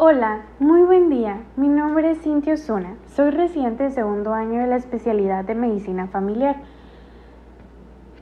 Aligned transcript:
Hola, 0.00 0.42
muy 0.60 0.82
buen 0.82 1.10
día. 1.10 1.42
Mi 1.56 1.66
nombre 1.66 2.12
es 2.12 2.22
Cintia 2.22 2.54
Osuna. 2.54 2.94
Soy 3.08 3.30
residente 3.30 3.82
de 3.82 3.90
segundo 3.90 4.32
año 4.32 4.60
de 4.60 4.68
la 4.68 4.76
especialidad 4.76 5.44
de 5.44 5.56
medicina 5.56 6.06
familiar. 6.06 6.62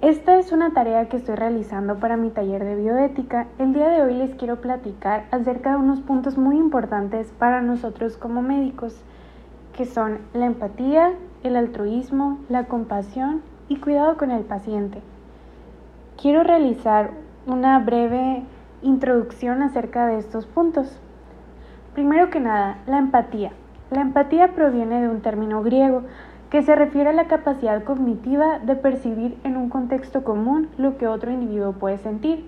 Esta 0.00 0.38
es 0.38 0.52
una 0.52 0.72
tarea 0.72 1.10
que 1.10 1.18
estoy 1.18 1.34
realizando 1.34 1.96
para 1.96 2.16
mi 2.16 2.30
taller 2.30 2.64
de 2.64 2.76
bioética. 2.76 3.48
El 3.58 3.74
día 3.74 3.88
de 3.88 4.00
hoy 4.00 4.14
les 4.14 4.34
quiero 4.36 4.62
platicar 4.62 5.26
acerca 5.30 5.72
de 5.72 5.76
unos 5.76 6.00
puntos 6.00 6.38
muy 6.38 6.56
importantes 6.56 7.30
para 7.38 7.60
nosotros 7.60 8.16
como 8.16 8.40
médicos, 8.40 8.98
que 9.74 9.84
son 9.84 10.20
la 10.32 10.46
empatía, 10.46 11.12
el 11.42 11.56
altruismo, 11.56 12.38
la 12.48 12.64
compasión 12.68 13.42
y 13.68 13.76
cuidado 13.76 14.16
con 14.16 14.30
el 14.30 14.44
paciente. 14.44 15.02
Quiero 16.16 16.42
realizar 16.42 17.10
una 17.46 17.78
breve 17.80 18.44
introducción 18.80 19.60
acerca 19.60 20.06
de 20.06 20.16
estos 20.16 20.46
puntos. 20.46 21.02
Primero 21.96 22.28
que 22.28 22.40
nada, 22.40 22.76
la 22.86 22.98
empatía. 22.98 23.52
La 23.90 24.02
empatía 24.02 24.48
proviene 24.48 25.00
de 25.00 25.08
un 25.08 25.22
término 25.22 25.62
griego 25.62 26.02
que 26.50 26.60
se 26.60 26.74
refiere 26.74 27.08
a 27.08 27.14
la 27.14 27.26
capacidad 27.26 27.84
cognitiva 27.84 28.58
de 28.58 28.76
percibir 28.76 29.38
en 29.44 29.56
un 29.56 29.70
contexto 29.70 30.22
común 30.22 30.68
lo 30.76 30.98
que 30.98 31.06
otro 31.06 31.32
individuo 31.32 31.72
puede 31.72 31.96
sentir. 31.96 32.44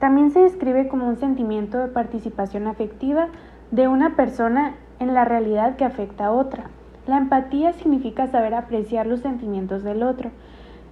También 0.00 0.32
se 0.32 0.40
describe 0.40 0.86
como 0.88 1.08
un 1.08 1.16
sentimiento 1.16 1.78
de 1.78 1.88
participación 1.88 2.66
afectiva 2.66 3.28
de 3.70 3.88
una 3.88 4.16
persona 4.16 4.74
en 4.98 5.14
la 5.14 5.24
realidad 5.24 5.76
que 5.76 5.86
afecta 5.86 6.26
a 6.26 6.32
otra. 6.32 6.64
La 7.06 7.16
empatía 7.16 7.72
significa 7.72 8.26
saber 8.26 8.52
apreciar 8.52 9.06
los 9.06 9.20
sentimientos 9.20 9.82
del 9.82 10.02
otro. 10.02 10.30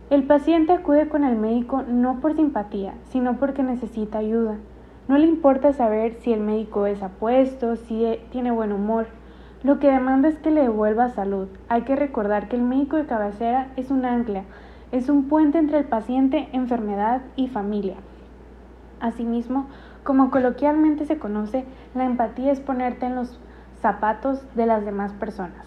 El 0.09 0.22
paciente 0.22 0.72
acude 0.72 1.11
con 1.11 1.24
el 1.24 1.36
médico 1.36 1.83
no 1.86 2.20
por 2.20 2.34
simpatía, 2.36 2.95
sino 3.11 3.36
porque 3.36 3.62
necesita 3.62 4.16
ayuda. 4.16 4.56
No 5.09 5.19
le 5.19 5.27
importa 5.27 5.73
saber 5.73 6.15
si 6.20 6.33
el 6.33 6.41
médico 6.41 6.87
es 6.87 7.02
apuesto, 7.02 7.77
si 7.77 8.05
e, 8.05 8.24
tiene 8.30 8.51
buen 8.51 8.73
humor. 8.73 9.06
Lo 9.62 9.78
que 9.78 9.91
demanda 9.91 10.28
es 10.28 10.38
que 10.38 10.51
le 10.51 10.62
devuelva 10.62 11.11
salud. 11.11 11.48
Hay 11.69 11.83
que 11.83 11.97
recordar 11.97 12.48
que 12.48 12.56
el 12.56 12.62
médico 12.62 12.97
de 12.97 13.06
cabecera 13.06 13.69
es 13.77 13.91
un 13.91 14.05
ancla, 14.05 14.45
es 14.92 15.08
un 15.08 15.28
puente 15.28 15.58
entre 15.58 15.78
el 15.78 15.84
paciente, 15.84 16.48
enfermedad 16.53 17.23
y 17.34 17.48
familia. 17.48 17.97
Asimismo, 19.00 19.67
como 20.05 20.30
coloquialmente 20.30 21.05
se 21.06 21.19
conoce, 21.19 21.64
la 21.95 22.05
empatía 22.05 22.53
es 22.53 22.61
ponerte 22.61 23.06
en 23.06 23.17
los 23.17 23.41
zapatos 23.80 24.45
de 24.55 24.67
las 24.67 24.84
demás 24.84 25.12
personas. 25.12 25.67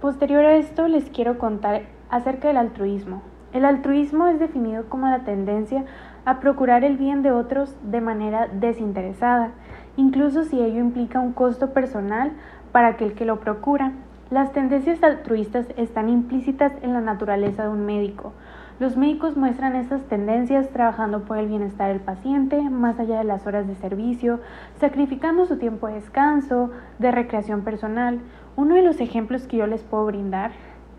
Posterior 0.00 0.44
a 0.44 0.56
esto 0.56 0.86
les 0.86 1.08
quiero 1.08 1.38
contar 1.38 1.82
acerca 2.10 2.48
del 2.48 2.58
altruismo. 2.58 3.22
El 3.54 3.64
altruismo 3.64 4.26
es 4.26 4.38
definido 4.38 4.88
como 4.88 5.08
la 5.08 5.20
tendencia 5.20 5.84
a 6.24 6.40
procurar 6.40 6.84
el 6.84 6.96
bien 6.96 7.22
de 7.22 7.30
otros 7.30 7.76
de 7.82 8.00
manera 8.00 8.48
desinteresada, 8.48 9.52
incluso 9.96 10.44
si 10.44 10.60
ello 10.60 10.80
implica 10.80 11.20
un 11.20 11.32
costo 11.32 11.72
personal 11.72 12.32
para 12.72 12.88
aquel 12.88 13.14
que 13.14 13.24
lo 13.24 13.40
procura. 13.40 13.92
Las 14.30 14.52
tendencias 14.52 15.02
altruistas 15.02 15.66
están 15.76 16.08
implícitas 16.08 16.72
en 16.82 16.92
la 16.92 17.00
naturaleza 17.00 17.64
de 17.64 17.68
un 17.68 17.84
médico. 17.86 18.32
Los 18.80 18.96
médicos 18.96 19.36
muestran 19.36 19.76
estas 19.76 20.02
tendencias 20.08 20.68
trabajando 20.70 21.24
por 21.24 21.38
el 21.38 21.46
bienestar 21.46 21.88
del 21.88 22.00
paciente, 22.00 22.60
más 22.70 22.98
allá 22.98 23.18
de 23.18 23.24
las 23.24 23.46
horas 23.46 23.68
de 23.68 23.76
servicio, 23.76 24.40
sacrificando 24.80 25.46
su 25.46 25.58
tiempo 25.58 25.86
de 25.86 25.94
descanso, 25.94 26.70
de 26.98 27.12
recreación 27.12 27.62
personal. 27.62 28.18
Uno 28.56 28.74
de 28.74 28.82
los 28.82 29.00
ejemplos 29.00 29.46
que 29.46 29.58
yo 29.58 29.68
les 29.68 29.82
puedo 29.82 30.06
brindar 30.06 30.50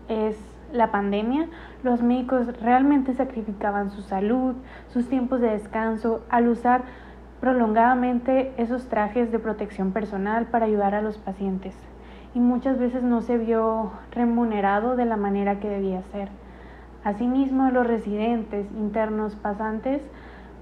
es 0.08 0.38
la 0.72 0.90
pandemia, 0.90 1.48
los 1.82 2.02
médicos 2.02 2.46
realmente 2.60 3.14
sacrificaban 3.14 3.90
su 3.90 4.02
salud, 4.02 4.54
sus 4.88 5.08
tiempos 5.08 5.40
de 5.40 5.50
descanso, 5.50 6.22
al 6.28 6.48
usar 6.48 6.82
prolongadamente 7.40 8.52
esos 8.56 8.88
trajes 8.88 9.30
de 9.30 9.38
protección 9.38 9.92
personal 9.92 10.46
para 10.46 10.66
ayudar 10.66 10.94
a 10.94 11.02
los 11.02 11.18
pacientes. 11.18 11.76
Y 12.34 12.40
muchas 12.40 12.78
veces 12.78 13.02
no 13.02 13.22
se 13.22 13.38
vio 13.38 13.92
remunerado 14.10 14.96
de 14.96 15.04
la 15.04 15.16
manera 15.16 15.60
que 15.60 15.68
debía 15.68 16.02
ser. 16.12 16.28
Asimismo, 17.04 17.70
los 17.70 17.86
residentes, 17.86 18.66
internos, 18.72 19.36
pasantes 19.36 20.02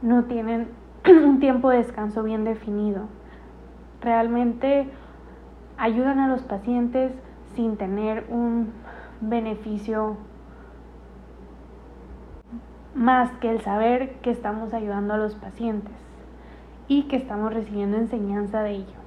no 0.03 0.25
tienen 0.25 0.69
un 1.07 1.41
tiempo 1.41 1.71
de 1.71 1.79
descanso 1.79 2.23
bien 2.23 2.45
definido. 2.45 3.09
Realmente 4.01 4.89
ayudan 5.79 6.19
a 6.19 6.29
los 6.29 6.43
pacientes 6.43 7.13
sin 7.55 7.77
tener 7.77 8.27
un 8.29 8.73
beneficio 9.29 10.17
más 12.95 13.31
que 13.39 13.51
el 13.51 13.61
saber 13.61 14.15
que 14.17 14.31
estamos 14.31 14.73
ayudando 14.73 15.15
a 15.15 15.19
los 15.19 15.35
pacientes 15.35 15.93
y 16.87 17.05
que 17.05 17.17
estamos 17.17 17.53
recibiendo 17.53 17.97
enseñanza 17.97 18.63
de 18.63 18.71
ello. 18.73 19.05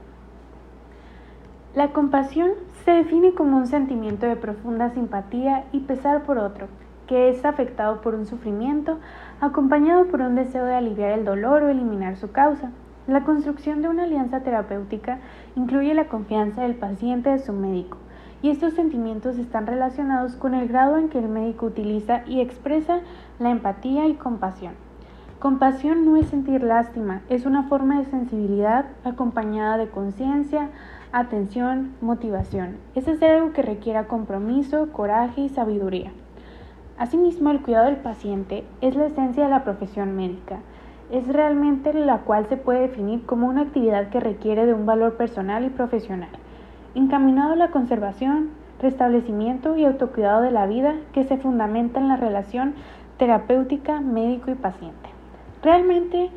La 1.75 1.94
compasión 1.94 2.51
se 2.85 2.91
define 2.91 3.33
como 3.33 3.57
un 3.57 3.67
sentimiento 3.67 4.25
de 4.25 4.35
profunda 4.35 4.89
simpatía 4.89 5.66
y 5.72 5.81
pesar 5.81 6.23
por 6.23 6.38
otro, 6.39 6.67
que 7.05 7.29
es 7.29 7.45
afectado 7.45 8.01
por 8.01 8.16
un 8.16 8.25
sufrimiento, 8.25 8.97
acompañado 9.39 10.07
por 10.07 10.22
un 10.22 10.35
deseo 10.35 10.66
de 10.66 10.75
aliviar 10.75 11.11
el 11.11 11.23
dolor 11.23 11.63
o 11.63 11.69
eliminar 11.69 12.17
su 12.17 12.31
causa. 12.31 12.72
La 13.07 13.23
construcción 13.23 13.81
de 13.81 13.89
una 13.89 14.03
alianza 14.03 14.41
terapéutica 14.41 15.19
incluye 15.55 15.94
la 15.94 16.07
confianza 16.07 16.63
del 16.63 16.75
paciente 16.75 17.29
de 17.29 17.39
su 17.39 17.53
médico, 17.53 17.97
y 18.41 18.49
estos 18.49 18.73
sentimientos 18.73 19.37
están 19.37 19.65
relacionados 19.65 20.35
con 20.35 20.53
el 20.53 20.67
grado 20.67 20.97
en 20.97 21.09
que 21.09 21.19
el 21.19 21.27
médico 21.27 21.65
utiliza 21.65 22.21
y 22.27 22.41
expresa 22.41 22.99
la 23.39 23.49
empatía 23.49 24.07
y 24.07 24.13
compasión. 24.13 24.73
Compasión 25.39 26.05
no 26.05 26.17
es 26.17 26.27
sentir 26.27 26.63
lástima, 26.63 27.21
es 27.29 27.45
una 27.45 27.63
forma 27.63 27.99
de 27.99 28.05
sensibilidad 28.05 28.85
acompañada 29.03 29.77
de 29.77 29.87
conciencia, 29.87 30.69
atención, 31.11 31.93
motivación. 32.01 32.77
Es 32.95 33.07
hacer 33.07 33.35
algo 33.35 33.53
que 33.53 33.61
requiera 33.61 34.07
compromiso, 34.07 34.91
coraje 34.91 35.41
y 35.41 35.49
sabiduría. 35.49 36.11
Asimismo, 36.97 37.51
el 37.51 37.61
cuidado 37.61 37.85
del 37.85 37.97
paciente 37.97 38.65
es 38.81 38.95
la 38.95 39.05
esencia 39.05 39.43
de 39.43 39.49
la 39.51 39.63
profesión 39.63 40.15
médica. 40.15 40.59
Es 41.11 41.27
realmente 41.27 41.93
la 41.93 42.19
cual 42.19 42.47
se 42.47 42.57
puede 42.57 42.81
definir 42.81 43.23
como 43.25 43.47
una 43.47 43.61
actividad 43.61 44.09
que 44.09 44.19
requiere 44.19 44.65
de 44.65 44.73
un 44.73 44.87
valor 44.87 45.17
personal 45.17 45.63
y 45.65 45.69
profesional 45.69 46.29
encaminado 46.97 47.53
a 47.53 47.56
la 47.58 47.69
conservación, 47.69 48.50
restablecimiento 48.81 49.78
y 49.78 49.85
autocuidado 49.85 50.41
de 50.41 50.52
la 50.52 50.66
vida 50.66 50.96
que 51.13 51.24
se 51.24 51.38
fundamenta 51.38 52.00
en 52.00 52.08
la 52.08 52.18
relación 52.18 52.74
terapéutica 53.18 54.02
médico 54.02 54.50
y 54.50 54.56
paciente. 54.56 55.09
Realmente, 55.62 56.31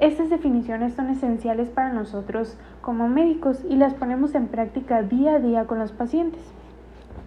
estas 0.00 0.30
definiciones 0.30 0.94
son 0.94 1.10
esenciales 1.10 1.68
para 1.68 1.92
nosotros 1.92 2.56
como 2.80 3.08
médicos 3.08 3.62
y 3.68 3.76
las 3.76 3.92
ponemos 3.94 4.34
en 4.34 4.48
práctica 4.48 5.02
día 5.02 5.34
a 5.34 5.38
día 5.40 5.66
con 5.66 5.78
los 5.78 5.92
pacientes. 5.92 6.42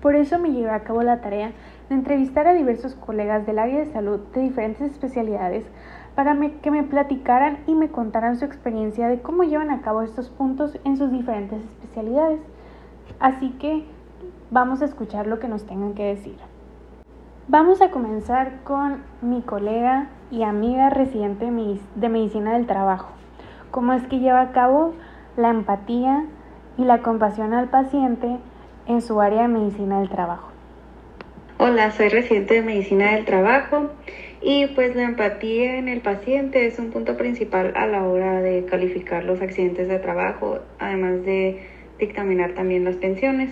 Por 0.01 0.15
eso 0.15 0.39
me 0.39 0.51
llevé 0.51 0.71
a 0.71 0.83
cabo 0.83 1.03
la 1.03 1.21
tarea 1.21 1.51
de 1.89 1.95
entrevistar 1.95 2.47
a 2.47 2.53
diversos 2.53 2.95
colegas 2.95 3.45
del 3.45 3.59
área 3.59 3.79
de 3.79 3.91
salud 3.91 4.19
de 4.33 4.41
diferentes 4.41 4.91
especialidades 4.91 5.65
para 6.15 6.35
que 6.63 6.71
me 6.71 6.83
platicaran 6.83 7.59
y 7.67 7.75
me 7.75 7.89
contaran 7.89 8.37
su 8.37 8.45
experiencia 8.45 9.07
de 9.07 9.21
cómo 9.21 9.43
llevan 9.43 9.69
a 9.69 9.81
cabo 9.81 10.01
estos 10.01 10.29
puntos 10.29 10.79
en 10.83 10.97
sus 10.97 11.11
diferentes 11.11 11.61
especialidades. 11.61 12.39
Así 13.21 13.51
que 13.59 13.83
vamos 14.49 14.81
a 14.81 14.85
escuchar 14.85 15.27
lo 15.27 15.39
que 15.39 15.47
nos 15.47 15.67
tengan 15.67 15.93
que 15.93 16.03
decir. 16.05 16.35
Vamos 17.47 17.79
a 17.81 17.91
comenzar 17.91 18.63
con 18.63 19.03
mi 19.21 19.43
colega 19.43 20.09
y 20.31 20.41
amiga 20.41 20.89
residente 20.89 21.45
de 21.45 22.09
medicina 22.09 22.53
del 22.53 22.65
trabajo. 22.65 23.11
Cómo 23.69 23.93
es 23.93 24.01
que 24.07 24.19
lleva 24.19 24.41
a 24.41 24.51
cabo 24.51 24.95
la 25.37 25.51
empatía 25.51 26.25
y 26.79 26.83
la 26.83 27.03
compasión 27.03 27.53
al 27.53 27.69
paciente 27.69 28.37
en 28.87 29.01
su 29.01 29.21
área 29.21 29.43
de 29.43 29.49
medicina 29.49 29.99
del 29.99 30.09
trabajo. 30.09 30.49
Hola, 31.59 31.91
soy 31.91 32.09
residente 32.09 32.55
de 32.55 32.63
medicina 32.63 33.11
del 33.11 33.25
trabajo 33.25 33.91
y 34.41 34.65
pues 34.67 34.95
la 34.95 35.03
empatía 35.03 35.77
en 35.77 35.89
el 35.89 36.01
paciente 36.01 36.65
es 36.65 36.79
un 36.79 36.89
punto 36.89 37.17
principal 37.17 37.73
a 37.75 37.85
la 37.85 38.03
hora 38.03 38.41
de 38.41 38.65
calificar 38.65 39.23
los 39.23 39.41
accidentes 39.41 39.87
de 39.87 39.99
trabajo, 39.99 40.57
además 40.79 41.23
de 41.23 41.80
dictaminar 42.01 42.53
también 42.53 42.83
las 42.83 42.97
pensiones, 42.97 43.51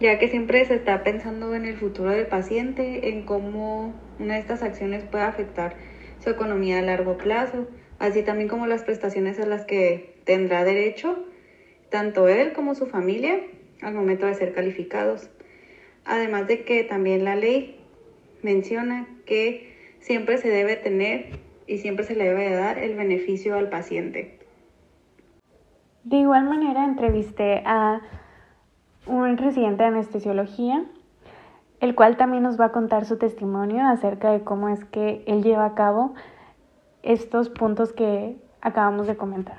ya 0.00 0.18
que 0.18 0.28
siempre 0.28 0.62
se 0.66 0.74
está 0.74 1.02
pensando 1.02 1.54
en 1.54 1.64
el 1.64 1.76
futuro 1.76 2.10
del 2.10 2.26
paciente, 2.26 3.08
en 3.08 3.22
cómo 3.22 3.94
una 4.18 4.34
de 4.34 4.40
estas 4.40 4.62
acciones 4.62 5.04
puede 5.04 5.24
afectar 5.24 5.76
su 6.18 6.28
economía 6.28 6.80
a 6.80 6.82
largo 6.82 7.16
plazo, 7.16 7.66
así 7.98 8.22
también 8.22 8.48
como 8.48 8.66
las 8.66 8.82
prestaciones 8.82 9.40
a 9.40 9.46
las 9.46 9.64
que 9.64 10.16
tendrá 10.24 10.64
derecho 10.64 11.24
tanto 11.92 12.26
él 12.26 12.54
como 12.54 12.74
su 12.74 12.86
familia 12.86 13.38
al 13.82 13.94
momento 13.94 14.26
de 14.26 14.34
ser 14.34 14.54
calificados. 14.54 15.28
Además 16.04 16.48
de 16.48 16.64
que 16.64 16.82
también 16.82 17.24
la 17.24 17.36
ley 17.36 17.76
menciona 18.42 19.06
que 19.26 19.76
siempre 20.00 20.38
se 20.38 20.48
debe 20.48 20.74
tener 20.76 21.26
y 21.66 21.78
siempre 21.78 22.04
se 22.04 22.16
le 22.16 22.24
debe 22.24 22.50
dar 22.50 22.78
el 22.78 22.96
beneficio 22.96 23.56
al 23.56 23.68
paciente. 23.68 24.41
De 26.04 26.16
igual 26.16 26.44
manera, 26.44 26.84
entrevisté 26.84 27.62
a 27.64 28.00
un 29.06 29.36
residente 29.36 29.84
de 29.84 29.90
anestesiología, 29.90 30.84
el 31.80 31.94
cual 31.94 32.16
también 32.16 32.42
nos 32.42 32.60
va 32.60 32.66
a 32.66 32.72
contar 32.72 33.04
su 33.04 33.18
testimonio 33.18 33.86
acerca 33.86 34.32
de 34.32 34.42
cómo 34.42 34.68
es 34.68 34.84
que 34.84 35.22
él 35.26 35.44
lleva 35.44 35.64
a 35.64 35.74
cabo 35.74 36.14
estos 37.04 37.50
puntos 37.50 37.92
que 37.92 38.34
acabamos 38.60 39.06
de 39.06 39.16
comentar. 39.16 39.58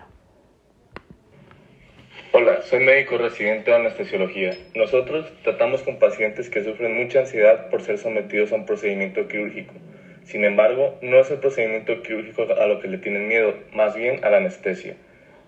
Hola, 2.33 2.61
soy 2.63 2.83
médico 2.83 3.17
residente 3.17 3.71
de 3.71 3.77
anestesiología. 3.77 4.51
Nosotros 4.75 5.31
tratamos 5.43 5.81
con 5.83 5.97
pacientes 5.97 6.49
que 6.49 6.63
sufren 6.63 7.01
mucha 7.01 7.19
ansiedad 7.19 7.69
por 7.69 7.81
ser 7.81 7.97
sometidos 7.97 8.51
a 8.51 8.55
un 8.55 8.65
procedimiento 8.65 9.27
quirúrgico. 9.29 9.75
Sin 10.23 10.43
embargo, 10.43 10.95
no 11.01 11.19
es 11.19 11.31
el 11.31 11.39
procedimiento 11.39 12.01
quirúrgico 12.01 12.43
a 12.43 12.65
lo 12.65 12.79
que 12.79 12.89
le 12.89 12.97
tienen 12.97 13.29
miedo, 13.29 13.53
más 13.73 13.95
bien 13.95 14.25
a 14.25 14.29
la 14.29 14.37
anestesia. 14.37 14.95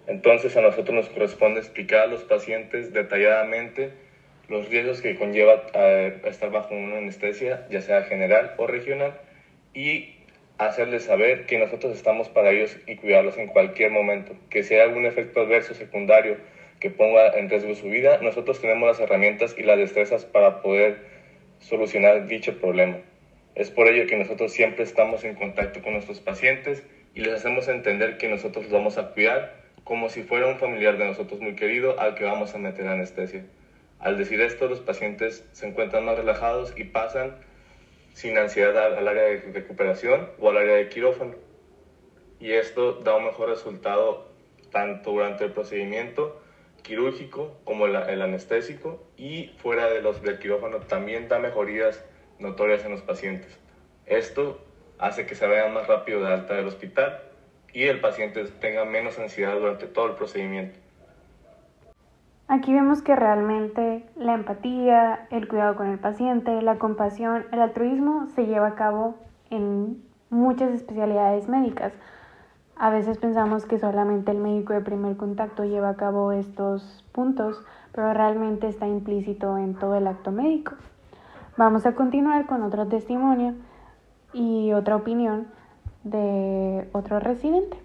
Entonces 0.08 0.56
a 0.56 0.62
nosotros 0.62 0.96
nos 0.96 1.10
corresponde 1.10 1.60
explicar 1.60 2.02
a 2.02 2.08
los 2.08 2.24
pacientes 2.24 2.94
detalladamente 2.94 3.92
los 4.48 4.70
riesgos 4.70 5.02
que 5.02 5.16
conlleva 5.16 5.66
eh, 5.74 6.22
estar 6.26 6.52
bajo 6.52 6.76
una 6.76 6.98
anestesia, 6.98 7.66
ya 7.70 7.82
sea 7.82 8.04
general 8.04 8.54
o 8.58 8.68
regional, 8.68 9.14
y 9.74 10.16
hacerles 10.58 11.04
saber 11.04 11.46
que 11.46 11.58
nosotros 11.58 11.96
estamos 11.96 12.30
para 12.30 12.52
ellos 12.52 12.78
y 12.86 12.96
cuidarlos 12.96 13.38
en 13.38 13.48
cualquier 13.48 13.92
momento. 13.92 14.36
Que 14.50 14.64
si 14.64 14.76
hay 14.76 14.82
algún 14.82 15.06
efecto 15.06 15.42
adverso 15.42 15.74
secundario 15.74 16.38
que 16.80 16.90
ponga 16.90 17.38
en 17.38 17.50
riesgo 17.50 17.74
su 17.74 17.90
vida, 17.90 18.20
nosotros 18.22 18.62
tenemos 18.62 18.88
las 18.88 19.00
herramientas 19.00 19.56
y 19.58 19.64
las 19.64 19.78
destrezas 19.78 20.26
para 20.26 20.62
poder 20.62 21.00
solucionar 21.60 22.28
dicho 22.28 22.60
problema. 22.60 22.98
Es 23.56 23.72
por 23.72 23.88
ello 23.88 24.06
que 24.06 24.18
nosotros 24.18 24.52
siempre 24.52 24.84
estamos 24.84 25.24
en 25.24 25.36
contacto 25.36 25.82
con 25.82 25.94
nuestros 25.94 26.20
pacientes 26.20 26.84
y 27.14 27.22
les 27.22 27.34
hacemos 27.34 27.68
entender 27.68 28.18
que 28.18 28.28
nosotros 28.28 28.66
los 28.66 28.74
vamos 28.74 28.98
a 28.98 29.12
cuidar 29.12 29.65
como 29.86 30.10
si 30.10 30.24
fuera 30.24 30.48
un 30.48 30.58
familiar 30.58 30.98
de 30.98 31.06
nosotros 31.06 31.40
muy 31.40 31.56
querido 31.56 32.00
al 32.00 32.16
que 32.16 32.26
vamos 32.26 32.54
a 32.56 32.58
meter 32.58 32.88
anestesia. 32.88 33.46
Al 34.00 34.18
decir 34.18 34.42
esto, 34.42 34.68
los 34.68 34.82
pacientes 34.82 35.48
se 35.54 35.68
encuentran 35.68 36.04
más 36.04 36.18
relajados 36.18 36.74
y 36.76 36.86
pasan 36.86 37.38
sin 38.14 38.38
ansiedad 38.38 38.98
al 38.98 39.08
área 39.08 39.24
de 39.24 39.52
recuperación 39.54 40.32
o 40.40 40.50
al 40.50 40.58
área 40.58 40.76
de 40.76 40.90
quirófano. 40.90 41.36
Y 42.40 42.52
esto 42.52 42.94
da 42.94 43.16
un 43.16 43.26
mejor 43.26 43.50
resultado 43.50 44.28
tanto 44.72 45.12
durante 45.12 45.46
el 45.46 45.52
procedimiento 45.52 46.42
quirúrgico 46.82 47.56
como 47.64 47.86
el, 47.86 47.96
anestésico 47.96 49.04
y 49.18 49.52
fuera 49.58 49.88
de 49.90 50.02
los 50.02 50.22
del 50.22 50.40
quirófano 50.40 50.80
también 50.80 51.28
da 51.28 51.38
mejorías 51.38 52.04
notorias 52.40 52.84
en 52.86 52.92
los 52.92 53.02
pacientes. 53.02 53.60
Esto 54.08 54.60
hace 54.98 55.28
que 55.28 55.36
se 55.36 55.46
vean 55.46 55.74
más 55.74 55.88
rápido 55.88 56.22
de 56.22 56.34
alta 56.34 56.56
del 56.56 56.66
hospital 56.66 57.25
y 57.76 57.84
el 57.84 58.00
paciente 58.00 58.42
tenga 58.62 58.86
menos 58.86 59.20
ansiedad 59.20 59.60
durante 59.60 59.86
todo 59.86 60.08
el 60.08 60.14
procedimiento. 60.14 60.80
Aquí 62.48 62.74
vemos 62.74 63.02
que 63.02 63.18
realmente 63.18 64.06
la 64.16 64.34
empatía, 64.34 65.28
el 65.30 65.50
cuidado 65.50 65.76
con 65.76 65.88
el 65.88 66.00
paciente, 66.00 66.62
la 66.62 66.78
compasión, 66.78 67.46
el 67.52 67.62
altruismo 67.62 68.28
se 68.34 68.46
lleva 68.46 68.68
a 68.68 68.76
cabo 68.76 69.16
en 69.50 70.02
muchas 70.30 70.72
especialidades 70.72 71.50
médicas. 71.50 71.92
A 72.78 72.90
veces 72.90 73.18
pensamos 73.18 73.66
que 73.66 73.78
solamente 73.78 74.32
el 74.32 74.38
médico 74.38 74.72
de 74.72 74.80
primer 74.80 75.18
contacto 75.18 75.66
lleva 75.66 75.90
a 75.90 75.96
cabo 75.98 76.32
estos 76.32 77.04
puntos, 77.12 77.62
pero 77.92 78.14
realmente 78.14 78.70
está 78.70 78.88
implícito 78.88 79.58
en 79.58 79.76
todo 79.76 79.98
el 79.98 80.08
acto 80.08 80.32
médico. 80.32 80.76
Vamos 81.58 81.86
a 81.86 81.94
continuar 81.94 82.46
con 82.46 82.64
otro 82.64 82.88
testimonio 82.88 83.54
y 84.32 84.72
otra 84.72 84.96
opinión 84.96 85.48
de 86.06 86.88
otro 86.94 87.20
residente. 87.20 87.78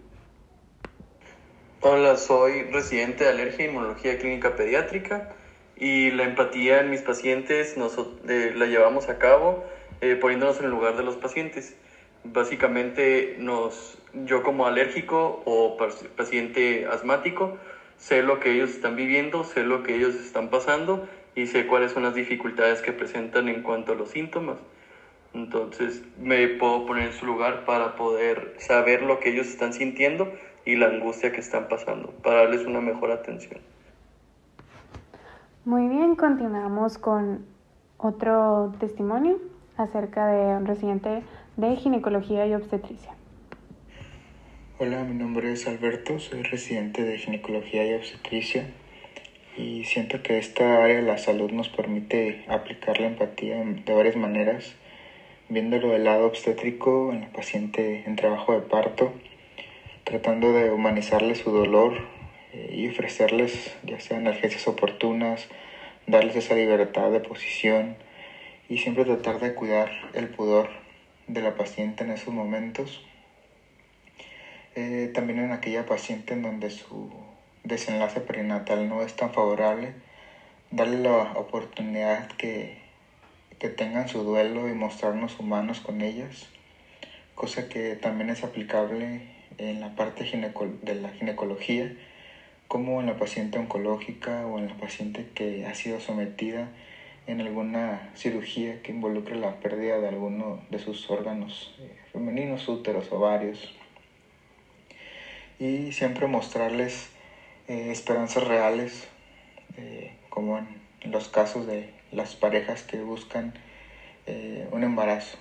Hola, 1.81 2.17
soy 2.17 2.65
residente 2.65 3.25
de 3.25 3.31
alergia 3.31 3.65
e 3.65 3.69
inmunología 3.69 4.19
clínica 4.19 4.55
pediátrica 4.55 5.33
y 5.77 6.11
la 6.11 6.25
empatía 6.25 6.81
en 6.81 6.91
mis 6.91 7.01
pacientes 7.01 7.79
nos, 7.79 7.99
eh, 8.29 8.53
la 8.55 8.67
llevamos 8.67 9.09
a 9.09 9.19
cabo 9.19 9.65
eh, 10.03 10.17
poniéndonos 10.17 10.59
en 10.59 10.67
el 10.67 10.71
lugar 10.71 10.99
de 10.99 11.03
los 11.03 11.17
pacientes. 11.17 11.75
Básicamente, 12.23 13.37
nos, 13.39 13.97
yo 14.27 14.43
como 14.43 14.67
alérgico 14.67 15.43
o 15.47 15.79
paciente 16.17 16.87
asmático, 16.87 17.57
sé 17.97 18.23
lo 18.23 18.39
que 18.41 18.53
ellos 18.53 18.71
están 18.71 18.97
viviendo, 18.97 19.45
sé 19.45 19.65
lo 19.65 19.83
que 19.83 19.97
ellos 19.97 20.15
están 20.17 20.51
pasando 20.51 21.09
y 21.35 21.47
sé 21.47 21.67
cuáles 21.67 21.93
son 21.93 22.03
las 22.03 22.15
dificultades 22.15 22.83
que 22.83 22.93
presentan 22.93 23.49
en 23.49 23.63
cuanto 23.63 23.93
a 23.93 23.95
los 23.95 24.11
síntomas. 24.11 24.59
Entonces 25.33 26.03
me 26.19 26.49
puedo 26.49 26.87
poner 26.87 27.09
en 27.09 27.13
su 27.13 27.27
lugar 27.27 27.65
para 27.65 27.97
poder 27.97 28.57
saber 28.59 29.03
lo 29.03 29.21
que 29.21 29.31
ellos 29.31 29.47
están 29.47 29.73
sintiendo 29.73 30.33
y 30.65 30.77
la 30.77 30.87
angustia 30.87 31.33
que 31.33 31.41
están 31.41 31.69
pasando, 31.69 32.11
para 32.23 32.43
darles 32.43 32.67
una 32.67 32.81
mejor 32.81 33.13
atención. 33.13 33.61
Muy 35.65 35.89
bien, 35.89 36.17
continuamos 36.17 36.99
con 36.99 37.45
otro 37.99 38.73
testimonio 38.81 39.39
acerca 39.77 40.27
de 40.27 40.57
un 40.57 40.67
residente 40.67 41.23
de 41.57 41.77
ginecología 41.77 42.47
y 42.47 42.55
obstetricia. 42.55 43.15
Hola, 44.79 45.05
mi 45.05 45.15
nombre 45.15 45.53
es 45.53 45.69
Alberto, 45.69 46.19
soy 46.19 46.43
residente 46.43 47.05
de 47.05 47.19
ginecología 47.19 47.87
y 47.87 47.95
obstetricia 47.95 48.71
y 49.57 49.85
siento 49.85 50.23
que 50.23 50.39
esta 50.39 50.83
área 50.83 50.97
de 50.97 51.03
la 51.03 51.19
salud 51.19 51.51
nos 51.51 51.69
permite 51.69 52.47
aplicar 52.49 52.99
la 52.99 53.09
empatía 53.09 53.63
de 53.63 53.95
varias 53.95 54.17
maneras 54.17 54.75
viéndolo 55.51 55.91
del 55.91 56.05
lado 56.05 56.27
obstétrico 56.27 57.13
en 57.13 57.23
la 57.23 57.29
paciente 57.33 58.05
en 58.07 58.15
trabajo 58.15 58.55
de 58.55 58.61
parto, 58.61 59.13
tratando 60.05 60.53
de 60.53 60.71
humanizarle 60.71 61.35
su 61.35 61.51
dolor 61.51 62.05
eh, 62.53 62.73
y 62.73 62.89
ofrecerles 62.89 63.77
ya 63.83 63.99
sea 63.99 64.19
analgesias 64.19 64.69
oportunas, 64.69 65.49
darles 66.07 66.37
esa 66.37 66.55
libertad 66.55 67.11
de 67.11 67.19
posición 67.19 67.97
y 68.69 68.79
siempre 68.79 69.05
tratar 69.05 69.41
de 69.41 69.53
cuidar 69.55 69.91
el 70.15 70.29
pudor 70.29 70.71
de 71.27 71.43
la 71.43 71.57
paciente 71.57 72.05
en 72.05 72.13
esos 72.13 72.33
momentos. 72.33 73.05
Eh, 74.77 75.11
también 75.13 75.41
en 75.41 75.51
aquella 75.51 75.85
paciente 75.85 76.33
en 76.33 76.43
donde 76.43 76.71
su 76.71 77.11
desenlace 77.65 78.21
perinatal 78.21 78.89
no 78.89 79.03
es 79.03 79.17
tan 79.17 79.33
favorable, 79.33 79.95
darle 80.71 80.99
la 80.99 81.33
oportunidad 81.33 82.29
que 82.37 82.79
que 83.61 83.69
tengan 83.69 84.09
su 84.09 84.25
duelo 84.25 84.69
y 84.69 84.73
mostrarnos 84.73 85.39
humanos 85.39 85.81
con 85.81 86.01
ellas, 86.01 86.49
cosa 87.35 87.69
que 87.69 87.95
también 87.95 88.31
es 88.31 88.43
aplicable 88.43 89.21
en 89.59 89.81
la 89.81 89.95
parte 89.95 90.25
de 90.25 90.95
la 90.95 91.11
ginecología, 91.11 91.95
como 92.69 93.01
en 93.01 93.07
la 93.07 93.19
paciente 93.19 93.59
oncológica 93.59 94.47
o 94.47 94.59
en 94.59 94.69
la 94.69 94.77
paciente 94.77 95.27
que 95.35 95.67
ha 95.67 95.75
sido 95.75 96.01
sometida 96.01 96.71
en 97.27 97.43
alguna 97.43 98.11
cirugía 98.15 98.81
que 98.83 98.93
involucre 98.93 99.37
la 99.37 99.61
pérdida 99.61 100.01
de 100.01 100.09
alguno 100.09 100.63
de 100.71 100.79
sus 100.79 101.11
órganos 101.11 101.75
eh, 101.81 101.97
femeninos, 102.13 102.67
úteros, 102.67 103.13
ovarios. 103.13 103.75
Y 105.59 105.93
siempre 105.93 106.27
mostrarles 106.27 107.11
eh, 107.69 107.91
esperanzas 107.91 108.45
reales, 108.45 109.07
eh, 109.77 110.15
como 110.31 110.57
en 110.57 110.81
los 111.05 111.29
casos 111.29 111.67
de 111.67 112.00
las 112.13 112.35
parejas 112.37 112.83
que 112.83 113.03
buscan 113.03 113.55
eh, 114.27 114.69
un 114.73 114.85
embarazo. 114.85 115.39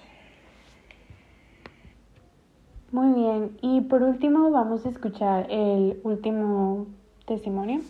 Muy 2.92 3.14
bien, 3.14 3.58
y 3.62 3.82
por 3.82 4.02
último 4.02 4.50
vamos 4.50 4.86
a 4.86 4.90
escuchar 4.90 5.46
el 5.52 6.00
último 6.04 6.88
testimonio 7.28 7.82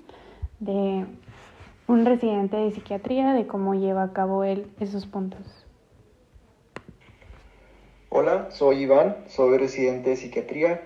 de 0.60 1.06
un 1.88 2.06
residente 2.06 2.58
de 2.58 2.72
psiquiatría 2.72 3.34
de 3.34 3.48
cómo 3.48 3.76
lleva 3.76 4.04
a 4.04 4.14
cabo 4.14 4.44
él 4.44 4.70
esos 4.80 5.08
puntos. 5.08 5.66
Hola, 8.10 8.52
soy 8.52 8.80
Iván, 8.80 9.16
soy 9.28 9.58
residente 9.58 10.10
de 10.10 10.18
psiquiatría 10.18 10.82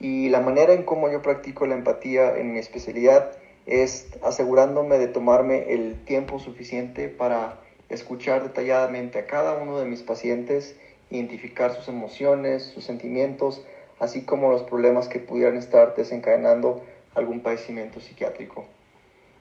y 0.00 0.30
la 0.30 0.40
manera 0.40 0.72
en 0.72 0.84
cómo 0.84 1.10
yo 1.10 1.20
practico 1.22 1.66
la 1.66 1.74
empatía 1.74 2.36
en 2.38 2.52
mi 2.52 2.58
especialidad 2.58 3.32
es 3.68 4.06
asegurándome 4.22 4.98
de 4.98 5.08
tomarme 5.08 5.74
el 5.74 6.02
tiempo 6.04 6.38
suficiente 6.38 7.08
para 7.08 7.60
escuchar 7.90 8.42
detalladamente 8.42 9.18
a 9.18 9.26
cada 9.26 9.54
uno 9.54 9.78
de 9.78 9.84
mis 9.84 10.02
pacientes, 10.02 10.74
identificar 11.10 11.74
sus 11.74 11.88
emociones, 11.88 12.62
sus 12.62 12.84
sentimientos, 12.84 13.62
así 13.98 14.22
como 14.22 14.50
los 14.50 14.62
problemas 14.62 15.08
que 15.08 15.20
pudieran 15.20 15.58
estar 15.58 15.94
desencadenando 15.94 16.82
algún 17.14 17.40
padecimiento 17.40 18.00
psiquiátrico. 18.00 18.64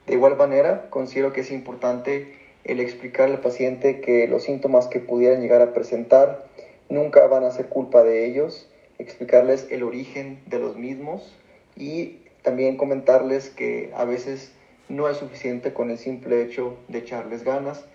De 0.08 0.14
igual 0.14 0.36
manera, 0.36 0.90
considero 0.90 1.32
que 1.32 1.42
es 1.42 1.52
importante 1.52 2.36
el 2.66 2.82
explicar 2.82 3.30
al 3.30 3.40
paciente 3.40 4.02
que 4.02 4.28
los 4.28 4.44
síntomas 4.44 4.88
que 4.88 5.00
pudieran 5.00 5.42
llegar 5.42 5.62
a 5.62 5.74
presentar 5.74 6.46
nunca 6.90 7.28
van 7.28 7.46
a 7.46 7.52
ser 7.52 7.68
culpa 7.68 8.04
de 8.04 8.26
ellos, 8.26 8.70
explicarles 9.00 9.68
el 9.70 9.84
origen 9.84 10.40
de 10.48 10.60
los 10.60 10.76
mismos 10.76 11.34
y 11.78 12.18
también 12.48 12.78
comentarles 12.78 13.50
que 13.50 13.92
a 13.94 14.06
veces 14.06 14.56
no 14.88 15.10
es 15.10 15.18
suficiente 15.18 15.74
con 15.74 15.92
el 15.92 15.98
simple 15.98 16.42
hecho 16.42 16.78
de 16.88 17.00
echarles 17.00 17.44
ganas 17.44 17.86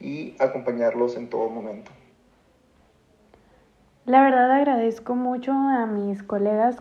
y 0.00 0.34
acompañarlos 0.38 1.16
en 1.16 1.30
todo 1.30 1.48
momento. 1.48 1.90
La 4.04 4.20
verdad 4.20 4.50
agradezco 4.50 5.14
mucho 5.14 5.52
a 5.52 5.86
mis 5.86 6.22
colegas, 6.22 6.76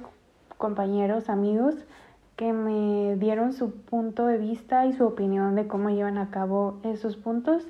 compañeros, 0.58 1.30
amigos 1.30 1.76
que 2.36 2.52
me 2.52 3.16
dieron 3.16 3.54
su 3.54 3.72
punto 3.72 4.26
de 4.26 4.38
vista 4.38 4.86
y 4.86 4.92
su 4.92 5.06
opinión 5.06 5.56
de 5.56 5.68
cómo 5.68 5.90
llevan 5.90 6.18
a 6.18 6.32
cabo 6.32 6.82
esos 6.84 7.16
puntos. 7.16 7.66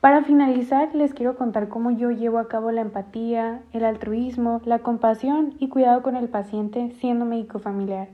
Para 0.00 0.24
finalizar, 0.24 0.94
les 0.94 1.12
quiero 1.12 1.36
contar 1.36 1.68
cómo 1.68 1.90
yo 1.90 2.10
llevo 2.10 2.38
a 2.38 2.48
cabo 2.48 2.70
la 2.70 2.80
empatía, 2.80 3.60
el 3.74 3.84
altruismo, 3.84 4.62
la 4.64 4.78
compasión 4.78 5.56
y 5.58 5.68
cuidado 5.68 6.02
con 6.02 6.16
el 6.16 6.30
paciente 6.30 6.90
siendo 7.00 7.26
médico 7.26 7.58
familiar. 7.58 8.08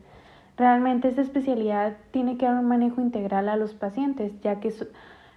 Realmente 0.58 1.06
esta 1.06 1.22
especialidad 1.22 1.96
tiene 2.10 2.36
que 2.36 2.46
dar 2.46 2.56
un 2.56 2.66
manejo 2.66 3.00
integral 3.00 3.48
a 3.48 3.56
los 3.56 3.74
pacientes, 3.74 4.32
ya 4.40 4.58
que 4.58 4.74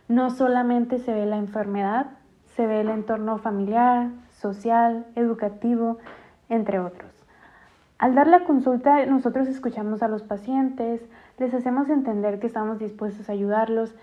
no 0.07 0.31
solamente 0.31 0.97
se 0.97 1.13
ve 1.13 1.27
la 1.27 1.37
enfermedad, 1.37 2.07
se 2.55 2.65
ve 2.65 2.81
el 2.81 2.89
entorno 2.89 3.37
familiar, 3.37 4.09
social, 4.31 5.05
educativo, 5.15 5.99
entre 6.49 6.79
otros. 6.79 7.11
Al 7.99 8.15
dar 8.15 8.25
la 8.25 8.45
consulta, 8.45 9.05
nosotros 9.05 9.47
escuchamos 9.47 10.01
a 10.01 10.07
los 10.07 10.23
pacientes, 10.23 11.07
les 11.37 11.53
hacemos 11.53 11.87
entender 11.89 12.39
que 12.39 12.47
estamos 12.47 12.79
dispuestos 12.79 13.29
a 13.29 13.33
ayudarlos, 13.33 13.93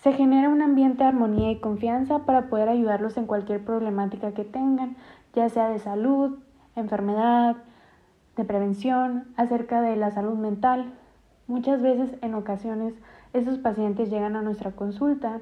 se 0.00 0.14
genera 0.14 0.48
un 0.48 0.62
ambiente 0.62 1.02
de 1.02 1.10
armonía 1.10 1.50
y 1.50 1.60
confianza 1.60 2.20
para 2.20 2.48
poder 2.48 2.70
ayudarlos 2.70 3.18
en 3.18 3.26
cualquier 3.26 3.62
problemática 3.62 4.32
que 4.32 4.44
tengan, 4.44 4.96
ya 5.34 5.50
sea 5.50 5.68
de 5.68 5.80
salud, 5.80 6.38
enfermedad, 6.76 7.56
de 8.40 8.46
prevención, 8.46 9.28
acerca 9.36 9.82
de 9.82 9.96
la 9.96 10.10
salud 10.10 10.36
mental. 10.38 10.94
Muchas 11.46 11.82
veces, 11.82 12.16
en 12.22 12.34
ocasiones, 12.34 12.94
esos 13.34 13.58
pacientes 13.58 14.10
llegan 14.10 14.34
a 14.34 14.42
nuestra 14.42 14.72
consulta 14.72 15.40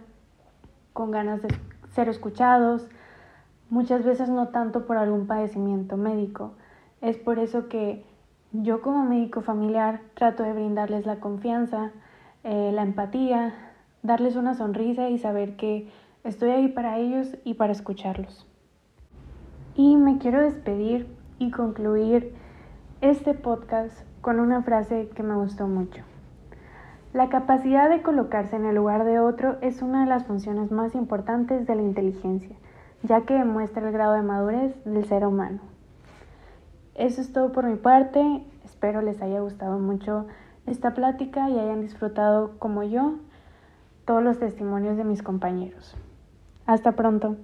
con 0.92 1.12
ganas 1.12 1.40
de 1.42 1.48
ser 1.90 2.08
escuchados, 2.08 2.88
muchas 3.70 4.04
veces 4.04 4.28
no 4.28 4.48
tanto 4.48 4.84
por 4.84 4.96
algún 4.96 5.28
padecimiento 5.28 5.96
médico. 5.96 6.54
Es 7.00 7.16
por 7.16 7.38
eso 7.38 7.68
que 7.68 8.04
yo 8.52 8.82
como 8.82 9.04
médico 9.04 9.42
familiar 9.42 10.00
trato 10.14 10.42
de 10.42 10.52
brindarles 10.52 11.06
la 11.06 11.20
confianza, 11.20 11.92
eh, 12.42 12.72
la 12.74 12.82
empatía, 12.82 13.54
darles 14.02 14.34
una 14.34 14.54
sonrisa 14.54 15.08
y 15.08 15.18
saber 15.18 15.54
que 15.54 15.88
estoy 16.24 16.50
ahí 16.50 16.68
para 16.68 16.98
ellos 16.98 17.36
y 17.44 17.54
para 17.54 17.72
escucharlos. 17.72 18.44
Y 19.76 19.96
me 19.96 20.18
quiero 20.18 20.42
despedir 20.42 21.06
y 21.38 21.52
concluir 21.52 22.34
este 23.00 23.32
podcast 23.32 23.96
con 24.20 24.40
una 24.40 24.62
frase 24.62 25.08
que 25.14 25.22
me 25.22 25.36
gustó 25.36 25.68
mucho. 25.68 26.02
La 27.12 27.28
capacidad 27.28 27.88
de 27.88 28.02
colocarse 28.02 28.56
en 28.56 28.64
el 28.64 28.74
lugar 28.74 29.04
de 29.04 29.20
otro 29.20 29.56
es 29.60 29.82
una 29.82 30.00
de 30.00 30.08
las 30.08 30.24
funciones 30.24 30.72
más 30.72 30.96
importantes 30.96 31.64
de 31.64 31.76
la 31.76 31.82
inteligencia, 31.82 32.56
ya 33.04 33.20
que 33.20 33.34
demuestra 33.34 33.86
el 33.86 33.92
grado 33.92 34.14
de 34.14 34.22
madurez 34.22 34.74
del 34.84 35.04
ser 35.04 35.24
humano. 35.24 35.60
Eso 36.96 37.20
es 37.20 37.32
todo 37.32 37.52
por 37.52 37.66
mi 37.66 37.76
parte, 37.76 38.44
espero 38.64 39.00
les 39.00 39.22
haya 39.22 39.38
gustado 39.40 39.78
mucho 39.78 40.26
esta 40.66 40.92
plática 40.94 41.48
y 41.48 41.58
hayan 41.58 41.80
disfrutado 41.80 42.58
como 42.58 42.82
yo 42.82 43.14
todos 44.06 44.24
los 44.24 44.40
testimonios 44.40 44.96
de 44.96 45.04
mis 45.04 45.22
compañeros. 45.22 45.96
Hasta 46.66 46.92
pronto. 46.92 47.36